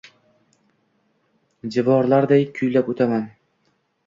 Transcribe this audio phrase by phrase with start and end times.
[1.75, 3.31] jirovlarday kuylab oʼtaman.